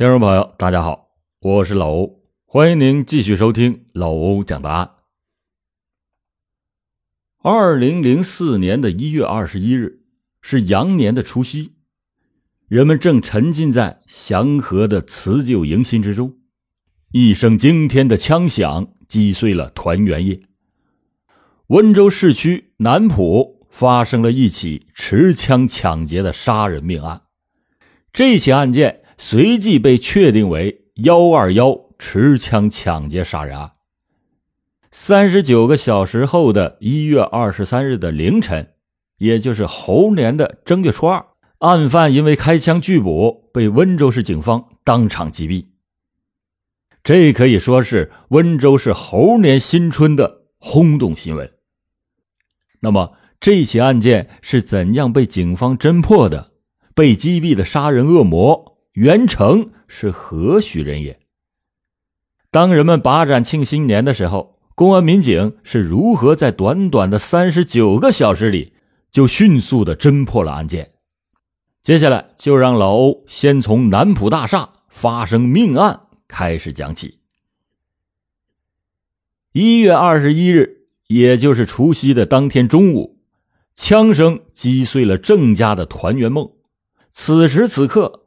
[0.00, 1.10] 听众朋友，大家好，
[1.42, 4.92] 我是老欧，欢迎您继续收听老欧讲答案。
[7.42, 10.00] 二零零四年的一月二十一日
[10.40, 11.74] 是羊年的除夕，
[12.66, 16.38] 人们正沉浸在祥和的辞旧迎新之中，
[17.12, 20.40] 一声惊天的枪响击碎了团圆夜。
[21.66, 27.20] 温州市区南浦发生了一起持枪抢劫的杀人命案，
[28.14, 28.99] 这起案件。
[29.22, 33.72] 随即被确定为“幺二幺”持枪抢劫杀人案。
[34.90, 38.70] 三十九个小时后的一月二十三日的凌晨，
[39.18, 41.26] 也就是猴年的正月初二，
[41.58, 45.66] 案犯因为开枪拒捕，被温州市警方当场击毙。
[47.04, 51.52] 这可以说是温州市猴年新春的轰动新闻。
[52.80, 56.52] 那么，这起案件是怎样被警方侦破的？
[56.94, 58.69] 被击毙的杀人恶魔？
[58.92, 61.20] 袁成是何许人也？
[62.50, 68.72] 当人们把盏庆新年的时候，公安民警是如何在短短的三十九个小时里
[69.12, 70.94] 就迅速的侦破了案件？
[71.84, 77.20] 接下来就让老欧先从南浦大厦发生命案开始讲起。
[79.52, 83.20] 一月二十一日，也就是除夕的当天中午，
[83.76, 86.50] 枪声击碎了郑家的团圆梦。
[87.12, 88.19] 此时此刻。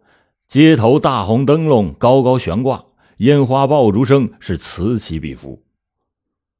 [0.54, 2.86] 街头大红灯笼高高悬挂，
[3.18, 5.64] 烟花爆竹声是此起彼伏，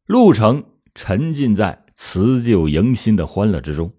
[0.08, 0.63] 路程
[0.95, 3.94] 沉浸在辞旧迎新的欢乐之中。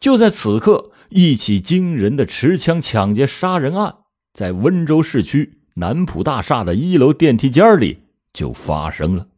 [0.00, 3.96] 就在此刻，一起惊人的持枪抢劫杀人案
[4.32, 7.98] 在温州市区南浦大厦的一楼电梯间里
[8.32, 9.28] 就发生了。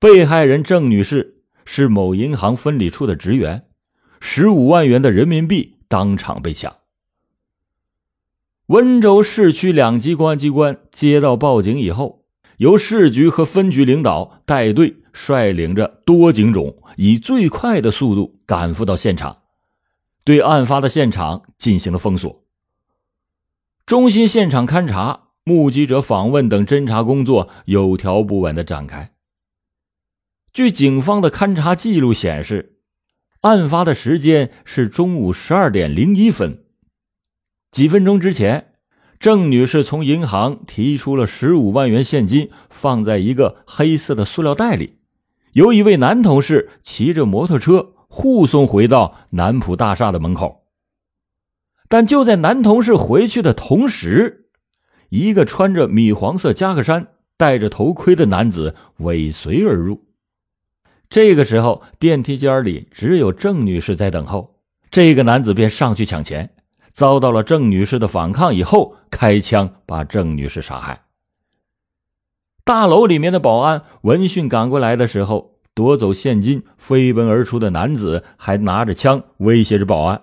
[0.00, 3.68] 被害人郑女士是某银行分理处的职员，
[4.18, 6.79] 十五万元的人民币当场被抢。
[8.70, 12.22] 温州市区两级公安机关接到报警以后，
[12.58, 19.38] 由市局和分局领导带队，率领着多警种，以最快的速度赶赴到现场，
[20.22, 22.44] 对案发的现场进行了封锁。
[23.86, 29.10] 中心现场勘查、目击者访问等侦查工作有条不紊的展开。
[30.52, 32.76] 据警方的勘查记录显示，
[33.40, 36.66] 案发的时间是中午十二点零一分。
[37.70, 38.72] 几分钟之前，
[39.20, 44.98] 郑女士从银行提出了十五万元现金，放在一个黑色的塑料袋里，
[45.52, 50.64] 由一位男同事骑着摩托车护送回到南浦大厦的门口。
[51.88, 54.48] 但就在男同事回去的同时，
[55.08, 60.08] 一个穿着米黄色夹克衫、戴着头盔的男子尾随而入。
[61.08, 64.56] 这个时候，电梯间里只有郑女士在等候，
[64.90, 66.54] 这个男子便上去抢钱。
[66.92, 71.04] 遭到了郑女士的反抗以后，开枪把郑女士杀害。
[72.64, 80.22] 大楼里面的保安闻讯赶过来的时候，夺走现金飞奔而出的男子还拿着枪威胁着保安，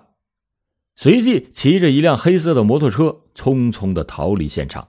[0.96, 4.88] 随即骑着一辆黑色的摩托车匆匆的逃离现场。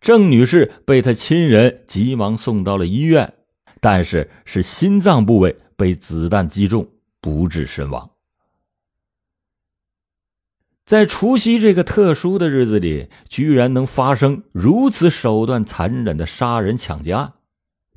[0.00, 3.34] 郑女士被他亲人急忙送到了医院，
[3.80, 6.88] 但是是心脏部位被子弹击中，
[7.20, 8.10] 不治身亡。
[10.86, 17.32] 在除夕这个特殊的日子里，居然能发生如此手段残忍的杀人抢劫案，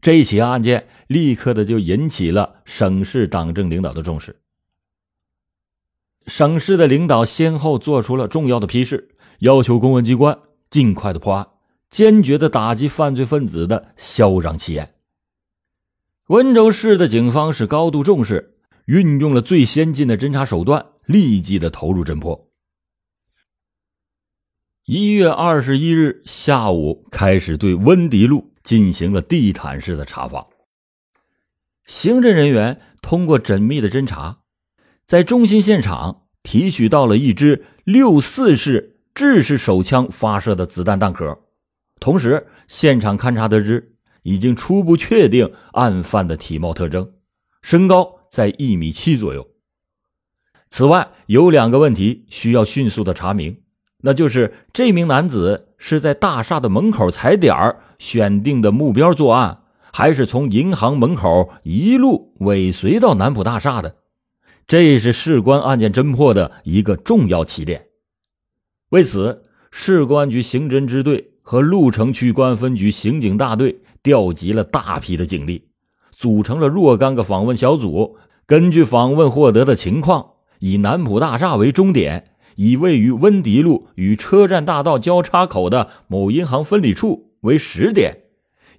[0.02, 4.38] 这起案件立刻的就引起了省市党政领导的重视。
[6.26, 10.40] 省市的领导先后做出了重要的批示，要求公安机关
[10.72, 11.48] 尽快的破案，
[11.92, 14.96] 坚决的打击犯罪分子的嚣张气焰。
[16.30, 22.49] 温州市的警方是高度重视，运用了最先进的侦查手段，立即的投入侦破。
[24.92, 30.48] 一月二十一日下午，开始对温迪路进行了地毯式的查访。
[31.86, 34.40] 刑侦人员通过缜密的侦查，
[35.06, 41.38] 在中心现场提取到了一支六四式制式手枪发射的子弹弹壳，
[42.00, 47.14] 同时现场勘查得知，已经初步确定案犯的体貌特征，
[47.62, 49.48] 身高在一米七左右。
[50.72, 53.62] 此外，有两个问题需要迅速的查明。
[54.02, 63.96] 那就是这名男子是在大厦的门口踩点儿选定的目标作案，还是从银行门口一路尾随到南浦大厦的？
[64.68, 67.88] 这是事关案件侦破的一个重要起点。
[68.90, 75.68] 为此，市公安局刑侦支队和鹿城区公安分局刑警大队调集了大批的警力，
[76.12, 82.32] 组成了若干个访问小组，根据访问获得的情况，以南浦大厦为终点。
[82.60, 88.24] 以位于温迪路与车站大道交叉口的某银行分理处为始点，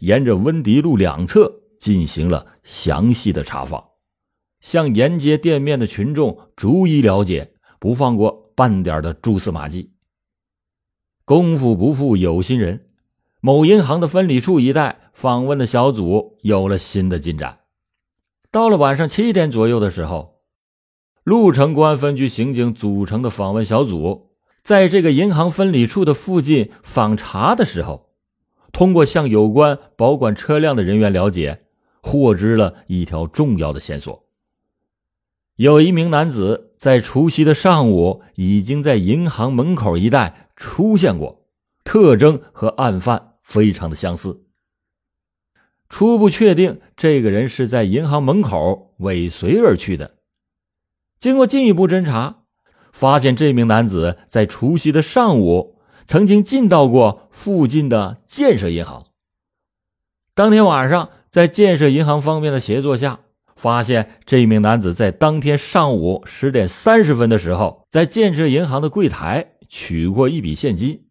[0.01, 3.83] 沿着温迪路两侧进行了详细的查访，
[4.61, 9.93] 向沿街店面的群众逐一了解，不放过半点的蛛丝马迹。
[11.25, 12.91] 功夫不负有心人，
[13.41, 17.61] 某银行的分理处一带访问的小组有了新的进展。
[18.51, 20.30] 到了晚上七点左右的时候，
[21.23, 24.31] 鹿城公安分局刑警组成的访问小组，
[24.63, 28.11] 在这个银行分理处的附近访查的时候，
[28.73, 31.67] 通过向有关保管车辆的人员了解，
[32.03, 34.25] 获知了一条重要的线索：
[35.57, 41.47] 有一名男子在除夕的上午已经在银行门口一带出现过，
[41.85, 44.47] 特征和案犯非常的相似。
[45.91, 50.15] 初步确定，这个人是在银行门口尾随而去的。
[51.21, 52.45] 经过进一步侦查，
[52.93, 55.77] 发现这名男子在除夕的上午
[56.07, 59.05] 曾经进到过附近的建设银行。
[60.35, 63.21] 当天晚上，在建设银行方面的协作下，
[63.55, 71.05] 发现这名男子在当天上午十点三十分的时候，在建设银行的柜台取过一笔现金。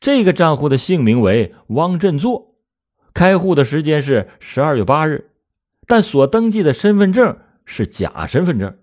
[0.00, 2.54] 这个账户的姓名为汪振作。
[3.12, 5.32] 开户的时间是十二月八日，
[5.86, 7.36] 但所登记的身份证
[7.66, 8.78] 是假身份证。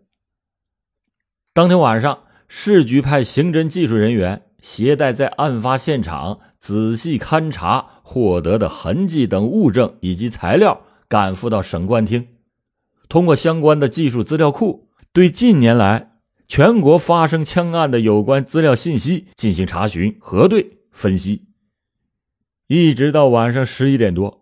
[1.56, 2.20] 当天晚上，
[2.50, 12.28] 市局派刑侦技术人员携带在案发现场仔细勘查获得的痕迹等物证以及材料，赶赴到省公安厅，
[13.08, 21.46] 通过相关的技术资料库，对近年来全国发生枪案的有关资料信息进行查询、核对、分析。
[22.68, 24.42] 一直到晚上十一点多，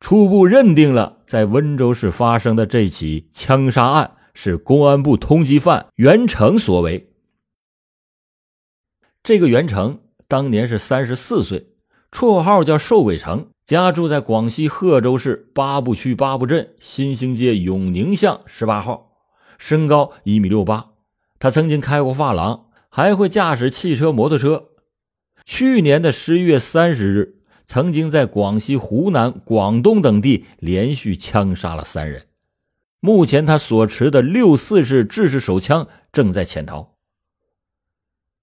[0.00, 7.10] 初步认定了在温州市发生的这起枪杀案是公安部通缉犯袁成所为。
[9.22, 11.68] 这个袁成当年是三十四岁，
[12.10, 19.12] 绰号叫瘦鬼成，家住在广西贺州市八步区八步镇新兴街永宁巷十八号，
[19.58, 20.90] 身高一米六八。
[21.38, 24.68] 他曾经开过发廊，还会驾驶汽车、摩托车。
[25.44, 27.36] 去年的十一月三十日。
[27.66, 32.26] 曾经在广西、湖南、广东等地连续枪杀了三人，
[33.00, 36.94] 目前他所持的六四式制式手枪正在潜逃。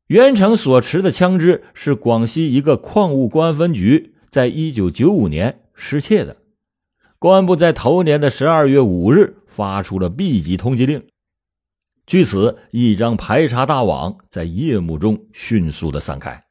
[0.07, 6.37] 袁成所持的枪支是广西一个矿物公安分局在一九九五年失窃的，
[7.19, 11.07] 公安部在头年的十二月五日发出了 B 级通缉令，
[12.05, 16.45] 据此，一张排查大网在夜幕中迅速的散开。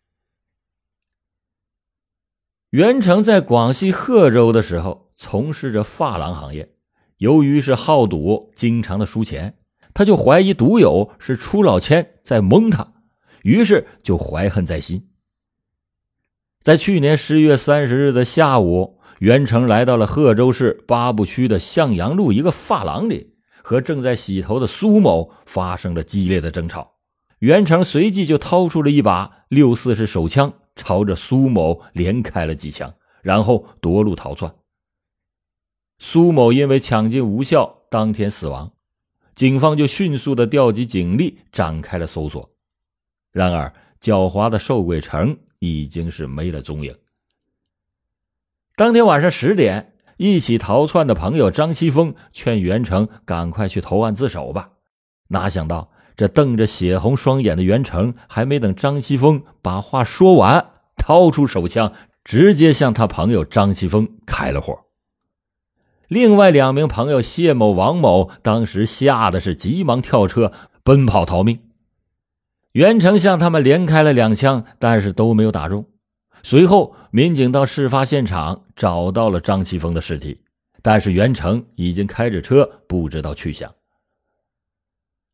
[2.69, 6.76] 袁成在广西贺州的时候从事着发廊行业，
[7.19, 9.57] 由于是好赌，经常的输钱，
[9.95, 12.93] 他就怀疑赌友是出老千在蒙他，
[13.43, 15.09] 于是就怀恨在心。
[16.63, 26.95] 在去年十一月三十日的下午，袁成来到了贺州市八步区的向阳路一个发廊里，和正在洗头的苏某发生了激烈的争吵。
[27.39, 30.53] 袁成随即就掏出了一把六四式手枪。
[30.79, 34.55] 朝着苏某连开了几枪，然后夺路逃窜。
[35.99, 38.73] 苏某因为抢救无效，当天死亡。
[39.35, 42.51] 警方就迅速的调集警力展开了搜索。
[43.33, 46.97] 然而，狡猾的瘦鬼城已经是没了踪影。
[48.77, 54.71] 当天晚上十点，一起逃窜的朋友张西峰劝袁成赶快去投案自首吧，
[55.29, 55.91] 哪想到。
[56.17, 61.93] 这瞪着血红双眼的袁成，还没等张西峰把话说完，掏出手枪，
[62.25, 64.86] 直接向他朋友张西峰开了火。
[66.09, 70.53] 另外两名朋友谢某、王某当时吓得是急忙跳车
[70.85, 71.61] 奔跑逃命。
[72.73, 75.87] 袁成向他们连开了两枪，但是都没有打中。
[76.43, 80.43] 随后，民警到事发现场找到了张七峰的尸体，
[80.83, 83.75] 但是袁成已经开着车不知道去向。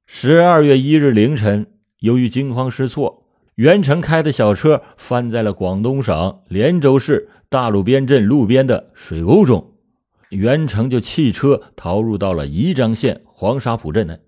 [0.06, 1.66] 十二月一日凌晨，
[1.98, 3.26] 由于惊慌失措，
[3.56, 9.71] 袁成开的小车翻在了广东省连州市大路边镇路边的水沟中，
[10.32, 14.18] 袁成就弃车逃入到了宜章县黄沙浦镇内。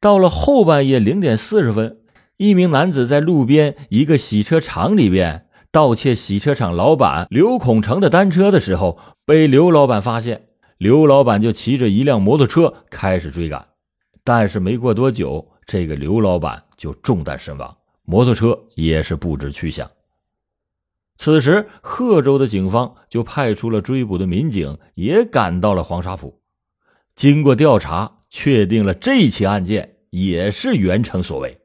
[0.00, 2.00] 到了后半夜零点四十分，
[2.38, 13.68] 一名男子在路边一个洗车厂里边盗窃洗车厂老板刘孔成的单车的时候，被刘老板发现，刘老板就骑着一辆摩托车开始追赶。
[14.24, 19.90] 但是没过多久，这个刘老板就中弹身亡，摩托车也是不知去向。
[21.22, 26.40] 此时，贺州的警方就派出了追捕的民警，也赶到了黄沙浦。
[27.14, 31.60] 经过调查，确定了这起案件也是袁成所为。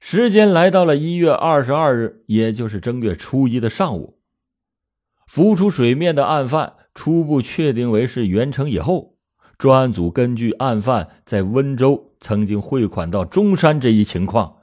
[0.00, 4.18] 时间来到了一月二十二日，也就是正月初一的上午，
[5.28, 9.14] 浮出水面的案犯初步确定为是袁成以后，
[9.58, 14.56] 专案组根据案犯在温州曾经汇款到中山这一情况，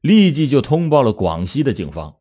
[0.00, 2.17] 立即就通报了广西的警方，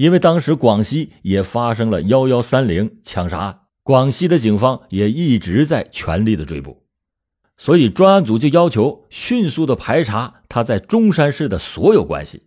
[0.00, 6.86] 因为当时广西也发生了幺幺三零枪杀案，广西的警方也一直在全力的追捕。
[7.58, 12.44] 所以，专案组就要求迅速的排查他在中山市的所有关系。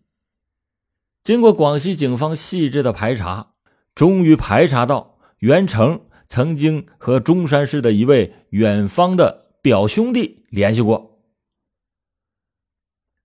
[1.21, 3.51] 经过广西警方细致的排查，
[3.93, 11.21] 终于排查到袁成曾经和中山市的一位远方的表兄弟联系过。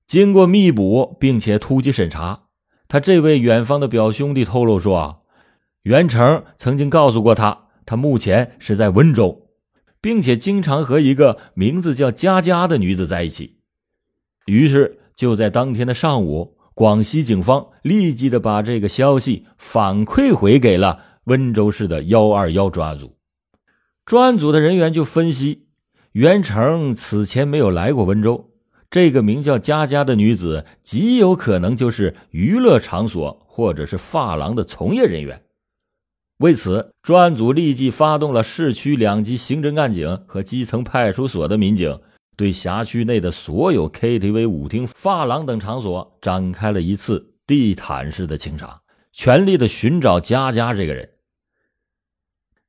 [0.07, 2.48] 经过密捕并且突击审查，
[2.89, 5.17] 他这位远方的表兄弟透露说啊，
[5.83, 9.45] 袁成曾经告诉过他，他目前是在温州。
[10.01, 13.59] 并且经常和一个名字叫佳佳的女子在一起，
[14.47, 23.17] 于是就在当天的上午，广西警方立即的把这个消息反馈回给了温州市的幺二幺专案组。
[24.07, 25.67] 专案组的人员就分析，
[26.13, 28.48] 袁成此前没有来过温州，
[28.91, 35.43] 这个名叫佳佳的女子极有可能就是娱乐场所或者是发廊的从业人员。
[36.39, 42.01] 为此，专案组立即发动了市区两级刑侦干警和基层派出所的民警，
[42.37, 51.11] 对辖区内的所有 KTV、舞厅、发廊等场所展开了一次地毯式的清查，全力的寻找佳佳这个人。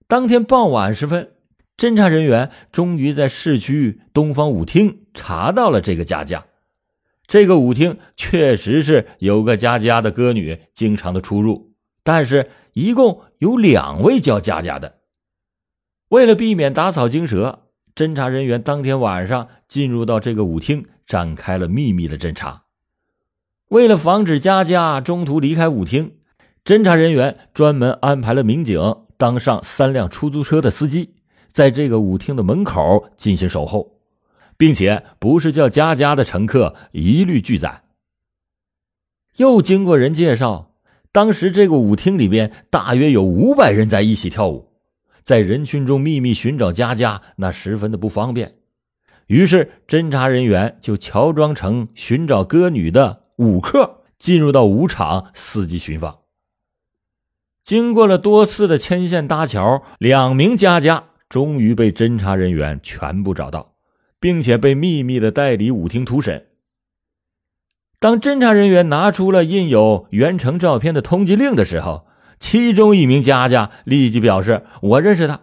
[0.08, 1.34] 当天傍晚时分，
[1.79, 6.45] 侦查人员终于在市区东方舞厅查到了这个佳佳。
[7.25, 11.71] 这个舞厅确实是有个佳佳的歌女经常的出入，
[12.03, 12.51] 但是。
[12.74, 15.00] 一共有两位叫佳佳的。
[16.09, 22.63] 为了避免打草惊蛇，侦查人员当天晚上进入到这个舞厅，展开了秘密的侦查。
[23.69, 26.19] 为了防止佳佳中途离开舞厅，
[26.63, 28.79] 侦查人员专门安排了民警
[29.17, 31.15] 当上三辆出租车的司机，
[31.51, 34.00] 在这个舞厅的门口进行守候，
[34.58, 37.84] 并且不是叫佳佳的乘客一律拒载。
[39.38, 40.68] 又经过人介绍。
[41.12, 44.74] 当时这个舞厅里边大约有五百人在一起跳舞，
[45.24, 48.58] 在人群中秘密寻找佳佳，那十分的不方便。
[49.25, 56.20] 于是侦查人员就乔装成寻找歌女的舞客，进入到舞场伺机寻访。
[57.63, 63.75] 经过了多次的牵线搭桥，两名佳佳终于被侦查人员全部找到，
[64.19, 66.48] 并且被秘密的带离舞厅突审。
[68.00, 72.07] 当侦查人员拿出了印有袁成照片的通缉令的时候，
[72.39, 75.41] 其中一名佳佳立即表示：“我认识他。”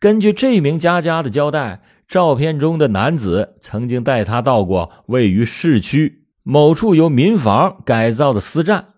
[0.00, 8.93] 根据这名佳佳的交代，照片中的男子曾经带他到过位于市区某处由民房改造的私站。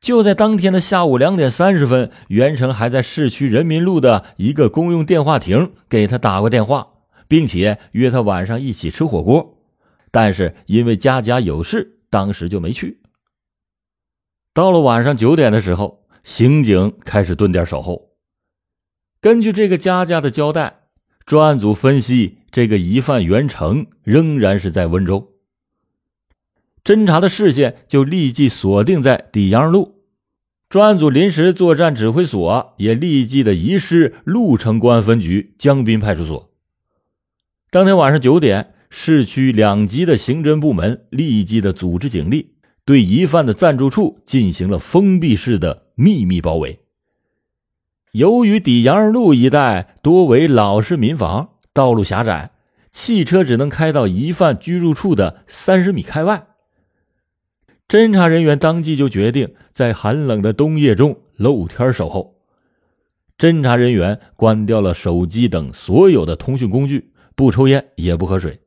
[0.00, 6.88] 就在当天的下午两点三十分，袁成还在市区人民路的一个公用电话亭给他打过电话，
[7.28, 9.58] 并且约他晚上一起吃火锅。
[10.10, 13.02] 但是因为佳佳有事，当时就没去。
[14.54, 18.10] 到了晚上九点的时候，刑警开始蹲点守候。
[19.20, 20.80] 根据这个佳佳的交代，
[21.26, 25.29] 专案组分析，这个疑犯袁成仍然是在温州。
[26.84, 29.96] 侦查的视线就立即锁定在底阳路，
[30.68, 36.50] 专案组临时作战指挥所也立即的移师鹿城公安分局江滨派出所。
[37.70, 38.74] 当天晚上九点。
[38.92, 46.80] 市区两级的刑侦部门立即的组织警力，对疑犯的暂住处进行了封闭式的秘密包围。
[48.10, 52.50] 由于底阳路一带多为老式民房，道路狭窄，
[52.90, 56.48] 汽车只能开到疑犯居住处的三十米开外。
[57.90, 62.36] 侦查人员当即就决定在寒冷的冬夜中露天守候。
[63.36, 68.60] 侦查人员关掉了手机等所有的通讯工具，不抽烟，也不喝水。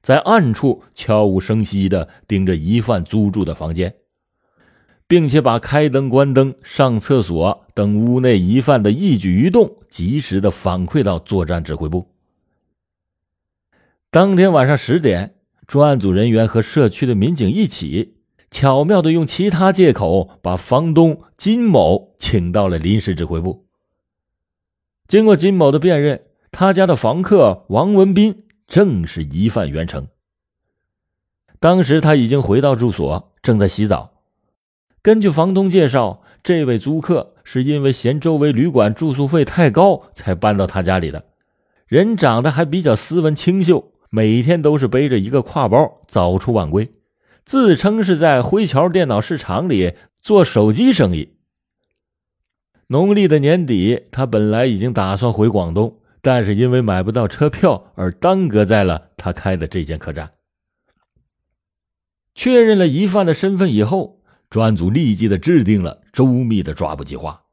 [0.00, 3.96] 在暗处悄无声息地盯着疑犯租住的房间，
[5.08, 12.06] 并且把开灯、关灯、上厕所等屋内疑犯的一举一动及时的反馈到作战指挥部。
[14.12, 15.34] 当天晚上十点，
[15.66, 18.17] 专案组人员和社区的民警一起，
[18.50, 23.66] 巧妙的用其他借口把房东金某请到了临时指挥部。
[25.06, 28.44] 经过金某的辨认，他家的房客王文斌。
[28.68, 30.08] 正是疑犯袁成。
[31.58, 34.10] 当时他已经回到住所，正在洗澡。
[35.00, 41.24] 根据房东介绍，这位租客是因为嫌周围旅馆住宿费太高，才搬到他家里的。
[41.86, 46.90] 人长得还比较斯文清秀，每天都是背着一个挎包早出晚归，
[47.48, 51.38] 自称是在灰桥电脑市场里做手机生意。
[52.88, 60.32] 农历的年底，他本来已经打算回广东，但是因为买不到车票而耽搁在了他开的这间客栈。
[62.34, 67.44] 确认了疑犯的身份以后，专案组立即的制定了周密的抓捕计划，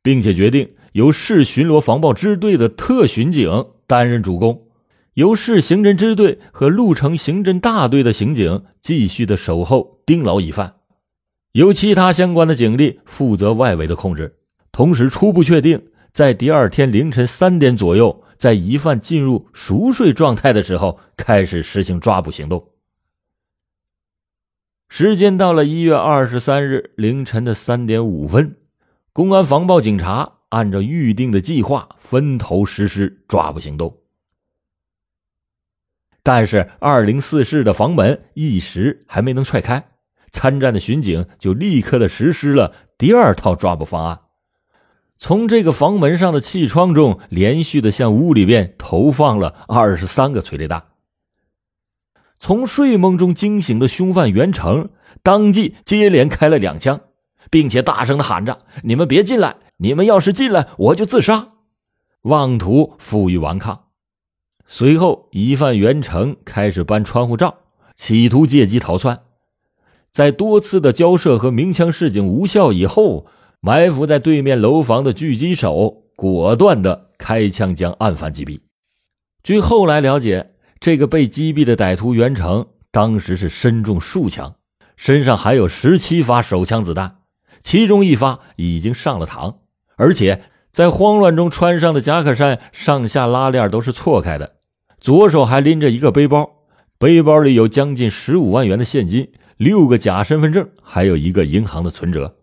[0.00, 4.67] 并且决定由市巡逻防暴支队的特巡警担任主攻。
[5.18, 10.76] 由市刑侦支队和鹿城刑侦大队的刑警继续的守候盯牢疑犯，
[11.50, 14.38] 由其他相关的警力负责外围的控制。
[14.70, 22.68] 同时，初步确定在第二天凌晨三点左右，在疑犯进入熟睡状态的时候，开始实行抓捕行动。
[24.88, 28.54] 时间到了一月二十三日凌晨的三点五分，
[29.12, 33.96] 公安防暴警察按照预定的计划分头实施抓捕行动。
[36.28, 39.88] 但是二零四室的房门一时还没能踹开，
[40.30, 44.20] 参战的巡警就立刻的实施了第二套抓捕方案，
[45.16, 50.84] 从这个房门上的气窗中连续的向屋里边投放了二十三个催泪弹。
[52.38, 54.90] 从睡梦中惊醒的凶犯袁成
[55.22, 57.00] 当即接连开了两枪，
[57.50, 59.56] 并且大声的喊着：“你们别进来！
[59.78, 61.52] 你们要是进来，我就自杀！”
[62.28, 63.87] 妄图负隅顽抗。
[64.70, 67.54] 随后，疑犯袁成开始搬窗户罩，
[67.96, 69.20] 企图借机逃窜。
[70.12, 73.26] 在多次的交涉和鸣枪示警无效以后，
[73.60, 78.60] 埋伏在对面楼房的狙击手果断的开枪将案犯击毙。
[79.42, 84.56] 据后来了解，这个被击毙的歹徒袁成当时是身中数枪，
[84.96, 87.20] 身上还有十七发手枪子弹，
[87.62, 89.56] 其中一发已经上了膛，
[89.96, 94.56] 而且在慌乱中穿上的夹克衫上下拉链都是错开的。
[95.08, 96.66] 左手还拎着一个背包，
[96.98, 102.36] 背包里有将近十五万元的现金、六个假身份证，还有一个银行的存折。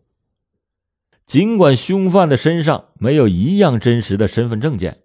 [1.28, 4.98] 尽管凶犯的身上没有一样真实的身份证件，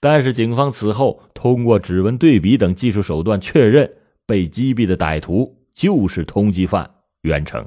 [0.00, 3.92] 但是警方此后通过指纹对比等技术手段确认，
[4.26, 7.64] 被击毙的歹徒就是通缉犯袁成。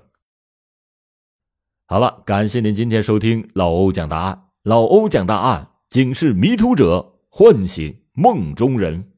[1.85, 9.13] 好了，感谢您今天收听老欧讲大案，老欧讲大案，警示迷途者，唤醒梦中人。